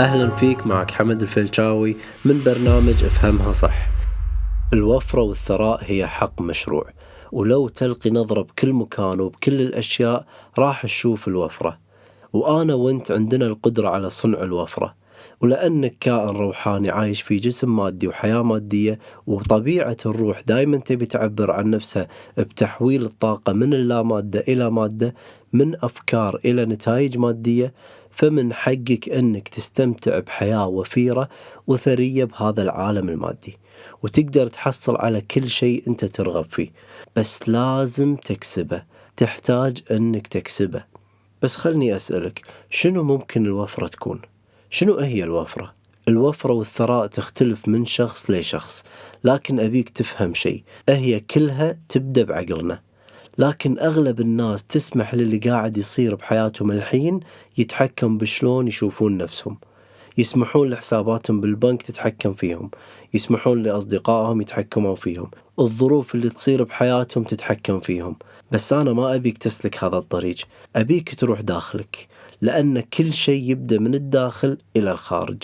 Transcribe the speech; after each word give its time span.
أهلا 0.00 0.30
فيك 0.30 0.66
معك 0.66 0.90
حمد 0.90 1.22
الفلشاوي 1.22 1.96
من 2.24 2.42
برنامج 2.46 3.04
أفهمها 3.04 3.52
صح. 3.52 3.88
الوفرة 4.72 5.22
والثراء 5.22 5.80
هي 5.82 6.06
حق 6.06 6.42
مشروع 6.42 6.84
ولو 7.32 7.68
تلقي 7.68 8.10
نظرة 8.10 8.42
بكل 8.42 8.72
مكان 8.72 9.20
وبكل 9.20 9.60
الأشياء 9.60 10.26
راح 10.58 10.82
تشوف 10.82 11.28
الوفرة. 11.28 11.78
وأنا 12.32 12.74
وأنت 12.74 13.10
عندنا 13.10 13.46
القدرة 13.46 13.88
على 13.88 14.10
صنع 14.10 14.42
الوفرة 14.42 14.94
ولأنك 15.40 15.96
كائن 16.00 16.36
روحاني 16.36 16.90
عايش 16.90 17.22
في 17.22 17.36
جسم 17.36 17.76
مادي 17.76 18.08
وحياة 18.08 18.42
مادية 18.42 18.98
وطبيعة 19.26 19.96
الروح 20.06 20.40
دائما 20.40 20.76
تبي 20.76 21.06
تعبر 21.06 21.50
عن 21.50 21.70
نفسها 21.70 22.08
بتحويل 22.38 23.04
الطاقة 23.04 23.52
من 23.52 23.74
اللامادة 23.74 24.40
إلى 24.40 24.70
مادة 24.70 25.14
من 25.52 25.74
أفكار 25.82 26.40
إلى 26.44 26.64
نتائج 26.64 27.18
مادية. 27.18 27.74
فمن 28.14 28.52
حقك 28.52 29.08
أنك 29.08 29.48
تستمتع 29.48 30.18
بحياة 30.18 30.66
وفيرة 30.66 31.28
وثرية 31.66 32.24
بهذا 32.24 32.62
العالم 32.62 33.08
المادي 33.08 33.58
وتقدر 34.02 34.46
تحصل 34.46 34.96
على 34.96 35.20
كل 35.20 35.48
شيء 35.48 35.82
أنت 35.88 36.04
ترغب 36.04 36.44
فيه 36.44 36.72
بس 37.16 37.48
لازم 37.48 38.16
تكسبه 38.16 38.82
تحتاج 39.16 39.82
أنك 39.90 40.26
تكسبه 40.26 40.84
بس 41.42 41.56
خلني 41.56 41.96
أسألك 41.96 42.42
شنو 42.70 43.02
ممكن 43.02 43.46
الوفرة 43.46 43.86
تكون؟ 43.86 44.20
شنو 44.70 44.98
هي 44.98 45.24
الوفرة؟ 45.24 45.74
الوفرة 46.08 46.52
والثراء 46.52 47.06
تختلف 47.06 47.68
من 47.68 47.84
شخص 47.84 48.30
لشخص 48.30 48.84
لكن 49.24 49.60
أبيك 49.60 49.88
تفهم 49.88 50.34
شيء 50.34 50.62
هي 50.88 51.20
كلها 51.20 51.78
تبدأ 51.88 52.24
بعقلنا 52.24 52.80
لكن 53.38 53.78
أغلب 53.78 54.20
الناس 54.20 54.64
تسمح 54.64 55.14
للي 55.14 55.38
قاعد 55.38 55.76
يصير 55.76 56.14
بحياتهم 56.14 56.70
الحين 56.70 57.20
يتحكم 57.58 58.18
بشلون 58.18 58.68
يشوفون 58.68 59.16
نفسهم. 59.16 59.58
يسمحون 60.18 60.70
لحساباتهم 60.70 61.40
بالبنك 61.40 61.82
تتحكم 61.82 62.34
فيهم. 62.34 62.70
يسمحون 63.14 63.62
لأصدقائهم 63.62 64.40
يتحكمون 64.40 64.94
فيهم. 64.94 65.30
الظروف 65.58 66.14
اللي 66.14 66.30
تصير 66.30 66.64
بحياتهم 66.64 67.24
تتحكم 67.24 67.80
فيهم. 67.80 68.16
بس 68.52 68.72
أنا 68.72 68.92
ما 68.92 69.14
أبيك 69.14 69.38
تسلك 69.38 69.84
هذا 69.84 69.96
الطريق. 69.96 70.36
أبيك 70.76 71.14
تروح 71.14 71.40
داخلك. 71.40 72.08
لأن 72.40 72.80
كل 72.80 73.12
شيء 73.12 73.50
يبدأ 73.50 73.78
من 73.78 73.94
الداخل 73.94 74.58
إلى 74.76 74.92
الخارج. 74.92 75.42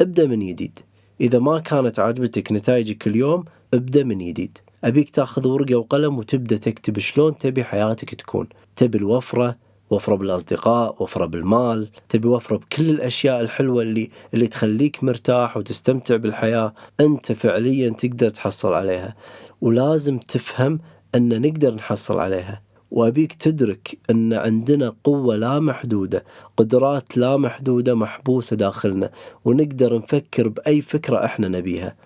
ابدأ 0.00 0.26
من 0.26 0.46
جديد 0.46 0.78
إذا 1.20 1.38
ما 1.38 1.58
كانت 1.58 1.98
عاجبتك 1.98 2.52
نتائجك 2.52 3.06
اليوم 3.06 3.44
ابدأ 3.74 4.04
من 4.04 4.18
جديد 4.18 4.58
أبيك 4.84 5.10
تأخذ 5.10 5.48
ورقة 5.48 5.76
وقلم 5.76 6.18
وتبدأ 6.18 6.56
تكتب 6.56 6.98
شلون 6.98 7.36
تبي 7.36 7.64
حياتك 7.64 8.14
تكون. 8.14 8.48
تبي 8.76 8.98
الوفرة 8.98 9.56
وفرة 9.90 10.14
بالأصدقاء 10.14 11.02
وفرة 11.02 11.26
بالمال 11.26 11.88
تبي 12.08 12.28
وفرة 12.28 12.56
بكل 12.56 12.90
الأشياء 12.90 13.40
الحلوة 13.40 13.82
اللي 13.82 14.10
اللي 14.34 14.46
تخليك 14.46 15.04
مرتاح 15.04 15.56
وتستمتع 15.56 16.16
بالحياة. 16.16 16.74
أنت 17.00 17.32
فعليا 17.32 17.90
تقدر 17.90 18.30
تحصل 18.30 18.72
عليها. 18.72 19.14
ولازم 19.60 20.18
تفهم 20.18 20.80
أن 21.14 21.42
نقدر 21.42 21.74
نحصل 21.74 22.18
عليها. 22.20 22.62
وأبيك 22.90 23.32
تدرك 23.32 23.98
أن 24.10 24.32
عندنا 24.32 24.94
قوة 25.04 25.36
لا 25.36 25.60
محدودة 25.60 26.24
قدرات 26.56 27.16
لا 27.16 27.36
محدودة 27.36 27.94
محبوسة 27.94 28.56
داخلنا. 28.56 29.10
ونقدر 29.44 29.98
نفكر 29.98 30.48
بأي 30.48 30.80
فكرة 30.80 31.24
إحنا 31.24 31.48
نبيها. 31.48 31.96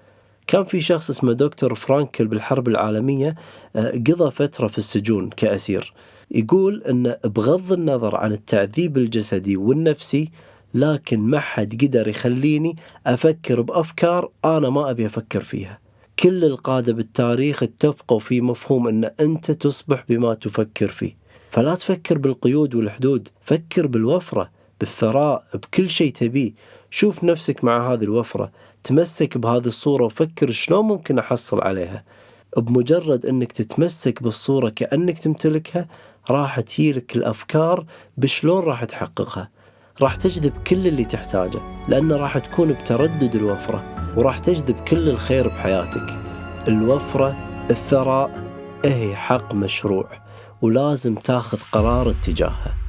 كان 0.47 0.65
في 0.65 0.81
شخص 0.81 1.11
اسمه 1.11 1.33
دكتور 1.33 1.75
فرانكل 1.75 2.27
بالحرب 2.27 2.69
العالمية 2.69 3.35
آه، 3.77 3.91
قضى 3.91 4.31
فترة 4.31 4.67
في 4.67 4.79
السجون 4.79 5.31
كأسير. 5.31 5.93
يقول 6.31 6.83
أن 6.83 7.17
بغض 7.25 7.73
النظر 7.73 8.17
عن 8.17 8.33
التعذيب 8.33 8.97
الجسدي 8.97 9.57
والنفسي 9.57 10.31
لكن 10.75 11.21
ما 11.21 11.41
حد 11.41 11.85
قدر 11.85 12.09
يخليني 12.09 12.77
أفكر 13.07 13.61
بأفكار 13.61 14.31
أنا 14.45 14.71
ما 14.71 14.91
أبي 14.91 15.07
أفكر 15.07 15.43
فيها. 15.43 15.79
كل 16.19 16.45
القادة 16.45 16.93
بالتاريخ 16.93 17.63
اتفقوا 17.63 18.19
في 18.19 18.41
مفهوم 18.41 18.89
أن 18.89 19.11
أنت 19.21 19.51
تصبح 19.51 20.05
بما 20.09 20.35
تفكر 20.35 20.89
فيه. 20.89 21.17
فلا 21.51 21.75
تفكر 21.75 22.19
بالقيود 22.19 22.75
والحدود 22.75 23.29
فكر 23.43 23.87
بالوفرة. 23.87 24.51
بالثراء 24.81 25.45
بكل 25.55 25.91
شيء 25.91 26.13
تبيه. 26.13 26.53
شوف 26.91 27.25
نفسك 27.25 27.65
مع 27.65 27.93
هذه 27.93 28.03
الوفرة. 28.03 28.51
تمسك 28.83 29.39
بهذه 29.39 29.67
الصورة 29.67 30.05
وفكر 30.05 30.51
شلون 30.51 30.85
ممكن 30.85 31.19
أحصل 31.19 31.61
عليها. 31.61 32.05
بمجرد 32.57 33.27
أنك 33.27 33.53
تتمسك 33.53 34.23
بالصورة 34.23 34.69
كأنك 34.69 35.19
تمتلكها 35.19 35.89
راح 36.31 36.61
تجيلك 36.61 37.17
الأفكار 37.17 37.87
بشلون 38.17 38.65
راح 38.65 38.85
تحققها. 38.85 39.51
راح 40.01 40.17
تجذب 40.17 40.53
كل 40.67 40.87
اللي 40.87 41.05
تحتاجه 41.05 41.61
لأنه 41.89 42.17
راح 42.17 42.39
تكون 42.39 42.73
بتردد 42.73 43.35
الوفرة 43.35 43.85
وراح 44.17 44.39
تجذب 44.39 44.77
كل 44.85 45.09
الخير 45.09 45.49
بحياتك. 45.49 46.07
الوفرة 46.69 47.37
الثراء 47.71 48.47
هي 48.85 49.17
حق 49.17 49.55
مشروع 49.55 50.09
ولازم 50.63 51.15
تاخذ 51.15 51.59
قرار 51.73 52.11
اتجاهها 52.11 52.86